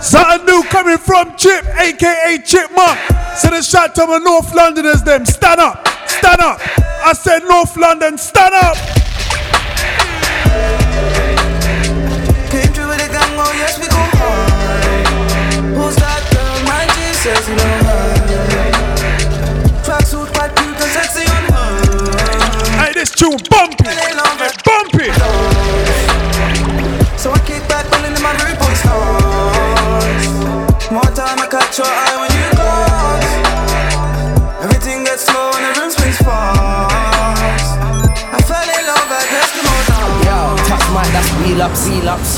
[0.00, 2.98] Something new coming from Chip, aka Chipmunk.
[3.36, 5.26] Send a shout to my North Londoners, them.
[5.26, 6.60] Stand up, stand up.
[7.04, 8.76] I said North London, stand up.
[23.00, 24.29] This tune bumpy,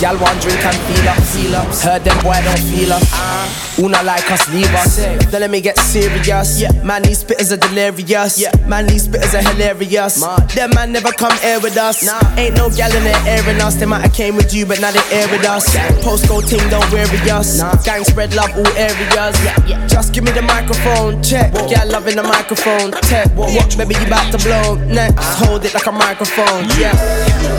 [0.03, 1.85] Y'all want drink and feel up, feel ups.
[1.85, 3.79] Heard them boy don't feel us.
[3.79, 4.97] Una like us, leave us.
[4.97, 6.61] Then let me get serious.
[6.61, 6.73] Yeah.
[6.83, 8.41] Man, these spitters are delirious.
[8.41, 8.51] Yeah.
[8.67, 10.19] Man, these spitters are hilarious.
[10.55, 12.03] Them man never come air with us.
[12.05, 12.19] Nah.
[12.37, 13.77] Ain't no gal in the there airing us.
[13.77, 15.69] They might have came with you, but now they air with us.
[16.03, 17.63] Postcode ting don't weary us.
[17.85, 19.37] Gang spread love all areas.
[19.45, 19.55] Yeah.
[19.67, 19.87] Yeah.
[19.87, 21.53] Just give me the microphone, check.
[21.55, 23.29] What gal loving the microphone, check.
[23.37, 25.15] What, what, baby, you about to blow next?
[25.19, 25.45] Ah.
[25.47, 26.93] Hold it like a microphone, yeah.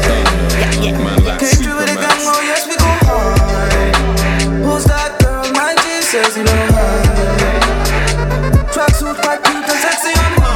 [0.04, 0.43] Came
[1.64, 3.96] through with a gang, oh yes, we go hard.
[4.64, 5.46] Who's that girl?
[5.54, 5.86] My G
[6.38, 7.00] you know her.
[8.72, 10.54] Tracksuit quite cute and sexy on her.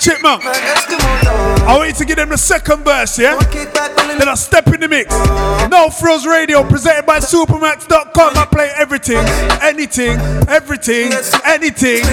[0.00, 0.42] Chipmunk.
[0.46, 3.36] I want you to give them the second verse, yeah?
[4.20, 5.08] Then I step in the mix.
[5.72, 8.36] No Frills Radio, presented by Supamaks.com.
[8.36, 9.24] I play everything,
[9.64, 11.08] anything, everything,
[11.48, 12.04] anything.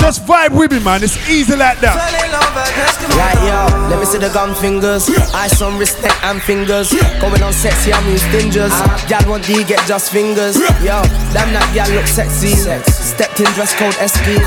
[0.00, 1.04] Just vibe with me, man.
[1.04, 2.00] It's easy like that.
[3.12, 5.04] Right, yo, let me see the gun fingers.
[5.36, 6.96] I some respect and fingers.
[7.20, 8.72] Going on sexy, I'm used stingers.
[9.04, 10.56] Gal want D, get just fingers.
[10.80, 11.04] Yo,
[11.36, 12.56] damn that gal look sexy.
[12.56, 14.40] Stepped in dress code SQ.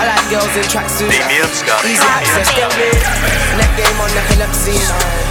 [0.00, 1.12] I like girls in tracksuits.
[1.12, 2.88] Easy access, get me.
[3.60, 4.80] Neck game on epilepsy.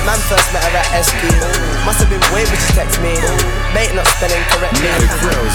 [0.05, 1.23] Man first met her at SQ.
[1.87, 3.15] Must have been way but she text me.
[3.71, 4.91] Mate not spelling correctly.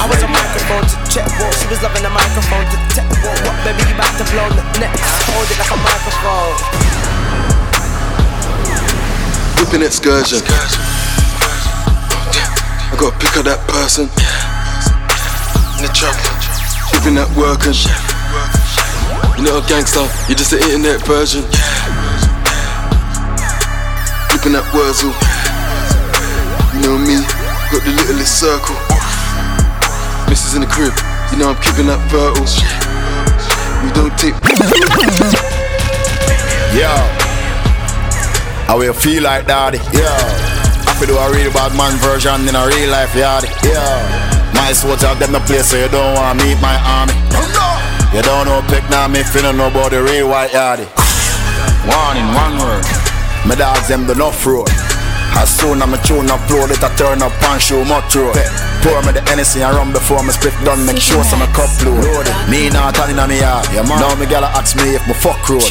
[0.00, 1.52] I was a microphone to check what.
[1.60, 3.36] She was loving the microphone to check what.
[3.44, 5.04] What baby you about to blow the next?
[5.28, 6.56] Hold it like a microphone.
[9.60, 10.40] Whipping excursion.
[12.88, 14.08] I gotta pick up that person.
[15.76, 16.16] In the trap.
[16.96, 17.76] Whipping that working.
[19.36, 21.42] You're not a gangster, you're just an internet version.
[24.32, 25.12] Flipping that Wurzel.
[26.72, 27.20] You know me,
[27.68, 28.72] got the littlest circle.
[30.24, 30.96] Missus in the crib,
[31.28, 32.48] you know I'm keeping that fertile.
[33.84, 34.32] We don't take.
[36.72, 36.88] Yo,
[38.72, 39.76] I will feel like daddy?
[39.92, 43.44] Yo, I feel do a real bad man version in a real life, yard.
[43.60, 43.76] Yo,
[44.56, 44.72] my
[45.04, 47.12] out them the place so you don't wanna meet my army.
[48.16, 49.60] You don't know pick now me feeling
[49.92, 50.56] the real white.
[50.56, 52.84] One in one word,
[53.44, 54.72] my dogs them the not fraud.
[55.34, 58.36] As soon as my tune upload it, I turn up and show my throat.
[58.82, 62.26] Pour me the Hennessy and rum before my split done, make sure some cup load.
[62.50, 63.66] Me not turning on me yard.
[63.72, 64.00] Yeah, man.
[64.00, 65.64] Now me gala ask me if my fuck road.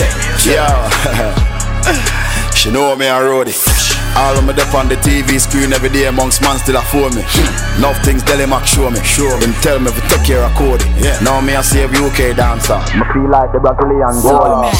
[0.46, 0.90] Yeah.
[2.56, 3.56] she know me a roadie.
[4.18, 7.10] All of me dep on the TV screen every day amongst man still a for
[7.12, 7.24] me.
[7.24, 7.80] Hmm.
[7.80, 9.00] Enough things tell him I show me.
[9.04, 10.86] Show him tell me if you take care of Cody.
[11.00, 11.20] Yeah.
[11.22, 12.80] Now me I save UK dancer.
[12.98, 14.72] Me feel like the Brazilian goalie.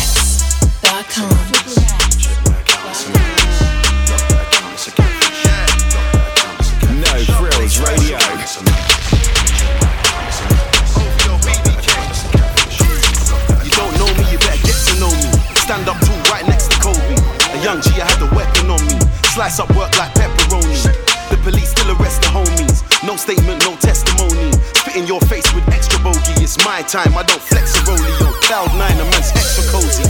[1.18, 1.81] No
[17.72, 19.00] young G, I had the weapon on me.
[19.32, 20.76] Slice up work like pepperoni.
[21.32, 22.84] The police still arrest the homies.
[23.08, 24.52] No statement, no testimony.
[24.76, 26.36] Spit in your face with extra bogey.
[26.44, 28.12] It's my time, I don't flex a rollie.
[28.44, 30.04] Cloud nine, a man's extra cozy.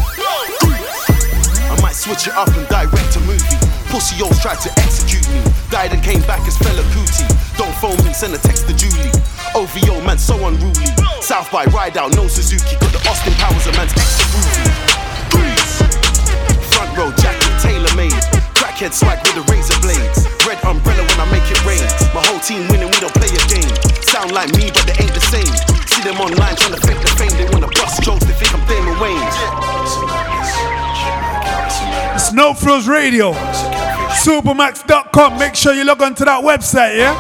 [1.70, 3.58] I might switch it up and direct a movie.
[3.94, 5.46] Pussy O's tried to execute me.
[5.70, 7.30] Died and came back as fella cootie.
[7.62, 9.14] Don't phone me, send a text to Julie.
[9.54, 10.90] OVO, man, so unruly.
[11.22, 12.74] South by Ride Out, no Suzuki.
[12.82, 14.92] Got the Austin Powers, a man's extra groovy.
[16.74, 17.41] Front row jacket,
[17.82, 18.22] tailor made.
[18.58, 20.28] Crackhead swag with the razor blades.
[20.46, 21.82] Red umbrella when I make it rain.
[22.14, 23.72] My whole team winning, we don't play a game.
[24.02, 25.50] Sound like me, but they ain't the same.
[25.90, 27.34] See them online trying to fake the fame.
[27.38, 29.36] They wanna bust jokes, they think I'm Damon Wayans.
[32.16, 33.34] It's No Frills Radio.
[34.22, 35.40] Supamaks.com.
[35.40, 37.16] Make sure you log on to that website, yeah?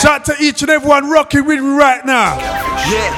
[0.00, 2.38] Shout to each and everyone rocking with me right now.
[2.88, 3.12] Yeah,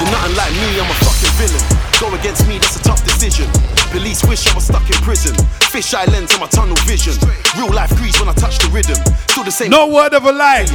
[0.00, 1.64] you're nothing like me, I'm a fucking villain.
[2.00, 3.73] Go against me, that's a tough decision.
[3.94, 5.36] Police wish I was stuck in prison.
[5.70, 7.14] Fish eye lens on my tunnel vision.
[7.56, 8.96] Real life grease when I touch the rhythm.
[9.28, 9.70] Still the same.
[9.70, 10.66] No word of a lie.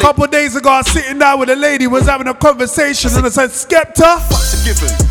[0.00, 3.24] Couple days ago, I was sitting down with a lady, was having a conversation, and
[3.26, 4.20] I said, Skepta,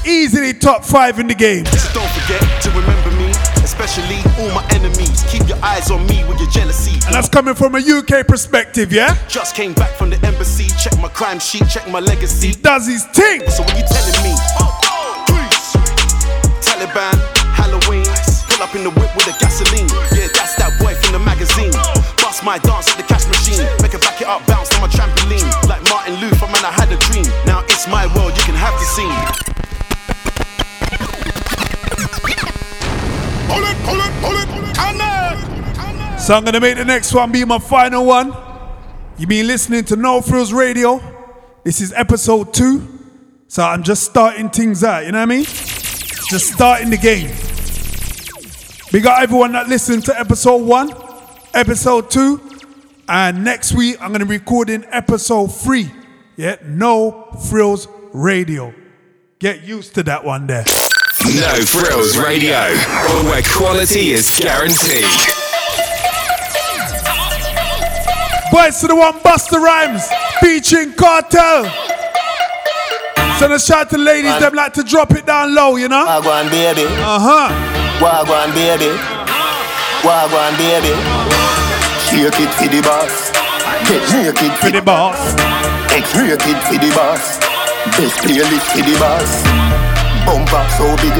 [0.06, 1.66] easily top five in the game.
[1.66, 3.32] So don't forget to remember me,
[3.64, 5.26] especially all my enemies.
[5.28, 6.94] Keep your eyes on me with your jealousy.
[7.06, 9.18] And that's coming from a UK perspective, yeah?
[9.28, 10.68] Just came back from the embassy.
[10.80, 12.54] Check my crime sheet, check my legacy.
[12.54, 13.42] Does his thing.
[13.50, 14.36] So what you telling me?
[15.26, 15.74] Grease.
[16.64, 17.31] Taliban, Halloween.
[18.62, 19.90] Pull up in the whip with the gasoline.
[20.14, 21.74] Yeah, that's that boy from the magazine.
[22.22, 23.66] Bust my dance at the cash machine.
[23.82, 25.50] Make her back it up, bounce on my trampoline.
[25.66, 27.26] Like Martin Luther, man, I had a dream.
[27.44, 29.18] Now it's my world, you can have the scene.
[33.50, 37.44] Pull it, pull it, pull it, and So I'm gonna make the next one be
[37.44, 38.32] my final one.
[39.18, 41.02] You've been listening to No Frills Radio.
[41.64, 42.88] This is episode two.
[43.48, 45.46] So I'm just starting things out, you know what I mean?
[46.30, 47.51] Just starting the game.
[48.92, 50.94] We got everyone that listened to episode one,
[51.54, 52.42] episode two,
[53.08, 55.90] and next week I'm gonna be recording episode three.
[56.36, 58.74] Yeah, No Frills Radio.
[59.40, 60.66] Get used to that one there.
[61.24, 62.60] No Frills Radio,
[63.30, 65.06] where quality is guaranteed.
[68.52, 70.04] Boys to the one Busta Rhymes,
[70.42, 71.64] featuring Kartel.
[73.40, 76.06] Send a shout to ladies, them like to drop it down low, you know?
[76.06, 76.84] Wagwan baby.
[76.86, 77.81] Uh huh.
[78.02, 78.90] Wagwan baby.
[80.02, 80.94] Wagwan baby.
[82.10, 83.30] Shake it for the boss.
[83.86, 85.22] Get naked for the boss.
[85.94, 87.38] X-rated for the boss.
[87.94, 89.32] Best playlist for the boss.
[90.26, 91.14] Bumper so big.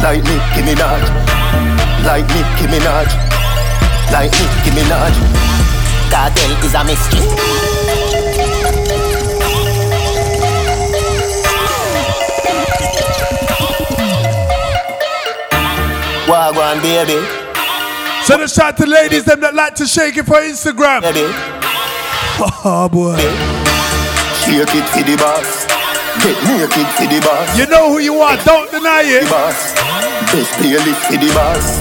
[0.00, 1.04] Like Nicki Minaj.
[2.08, 3.12] Like Nicki Minaj.
[4.10, 5.14] Like Nicki Minaj.
[6.10, 7.75] Kartel is a mistress.
[16.26, 17.22] One, baby.
[18.26, 21.02] Send a shout to ladies them that like to shake it for Instagram.
[21.06, 21.30] Baby.
[22.66, 23.14] Oh boy.
[24.42, 25.70] Shake it for the boss.
[26.26, 27.54] Get naked for the boss.
[27.54, 29.22] You know who you are, don't deny it.
[29.22, 29.70] The boss.
[30.34, 31.78] Best playlist for the boss.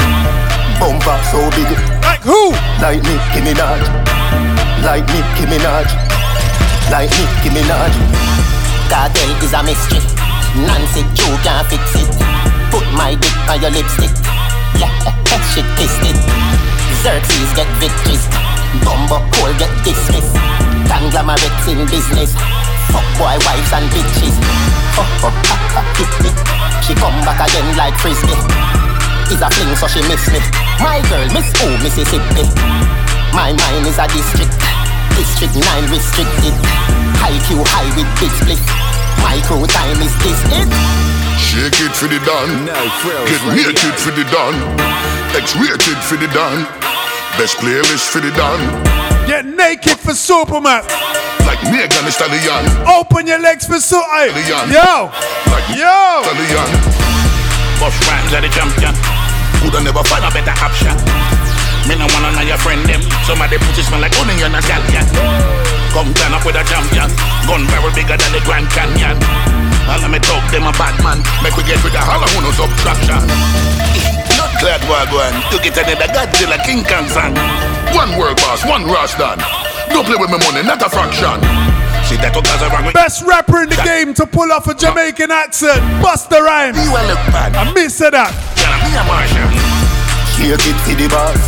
[0.78, 1.72] Bumper so big.
[2.06, 2.54] Like who?
[2.78, 3.82] Like Nicki Minaj.
[4.86, 5.90] Like Nicki Minaj.
[6.94, 7.94] Like Nicki Minaj.
[8.94, 10.06] Kartel is a mystery.
[10.70, 12.14] Nancy Drew can't fix it.
[12.70, 14.25] Put my dick on your lipstick.
[17.56, 18.28] Get victories.
[18.84, 20.36] Bumbo Cole get dismissed.
[20.92, 22.36] Conglomerates in business.
[22.92, 24.36] Fuck boy wives and bitches.
[25.00, 26.30] Ha, ha, hit me.
[26.84, 28.36] She come back again like frisbee.
[29.32, 30.40] Is a fling so she miss me.
[30.84, 32.46] My girl miss who Mississippi.
[33.32, 34.54] My mind is a district.
[35.16, 36.56] District 9 restricted.
[37.24, 38.60] High Q high with big split.
[39.24, 40.70] My crew time is this it.
[41.40, 42.68] Shake it for the done.
[43.26, 44.60] Get naked for the done.
[45.36, 46.85] X-rated for the done.
[47.36, 48.64] Best playlist for the done.
[49.28, 50.88] Get naked for Superman.
[51.44, 52.64] Like Megan Thee Stallion.
[52.88, 54.32] Open your legs for so hey.
[54.32, 54.72] Stallion.
[54.72, 55.12] Yo.
[55.52, 56.24] Like Yo.
[56.24, 56.70] Stallion.
[57.76, 58.96] Buff rhymes are the champion.
[59.60, 60.96] Coulda never find a better option.
[61.92, 63.04] Me no wanna know your friend them.
[63.28, 65.04] Some of them pussy smell like onion and scallion.
[65.92, 67.12] Come turn up with a champion.
[67.52, 69.20] Gun barrel bigger than the Grand Canyon.
[69.92, 71.20] All of me talk them a bad man.
[71.44, 74.32] Make we get rid of all of who no subtraction.
[74.56, 75.34] Not glad wagwan.
[75.52, 77.36] To get another Godzilla King Kong song.
[77.92, 79.36] One world boss, one Rastan.
[79.90, 81.44] Don't play with my money, not a fraction.
[82.08, 84.74] See that because I wrong with Best rapper in the game to pull off a
[84.74, 85.82] Jamaican accent.
[86.02, 86.76] Bust the rhyme.
[86.76, 87.52] You will look bad.
[87.52, 88.16] I miss that.
[88.16, 89.52] Yeah, me a Martian.
[90.40, 91.44] Shake it for the boss.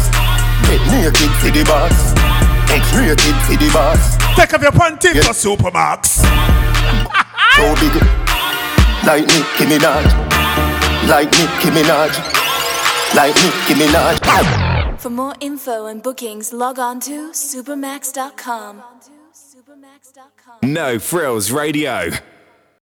[0.68, 1.96] Get naked for the boss.
[2.68, 4.20] X-rated for the boss.
[4.36, 6.28] Take off your panty for Supamaks.
[7.58, 7.96] So big.
[9.02, 10.06] Like Nicki Minaj.
[11.10, 12.37] Like Nicki Minaj.
[13.16, 15.00] Like Nicki Minaj.
[15.00, 18.82] For more info and bookings, log on to supamaks.com.
[20.64, 22.10] No Frills Radio.